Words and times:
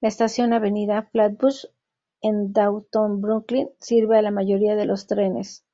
La 0.00 0.08
estación 0.08 0.52
Avenida 0.52 1.02
Flatbush 1.12 1.66
en 2.20 2.52
Downtown 2.52 3.20
Brooklyn 3.20 3.70
sirve 3.78 4.18
a 4.18 4.22
la 4.22 4.32
mayoría 4.32 4.74
de 4.74 4.86
los 4.86 5.06
trenes. 5.06 5.64